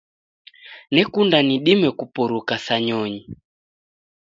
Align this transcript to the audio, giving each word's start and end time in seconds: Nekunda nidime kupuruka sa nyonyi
Nekunda 0.95 1.37
nidime 1.47 1.89
kupuruka 1.97 2.53
sa 2.65 2.75
nyonyi 2.87 3.21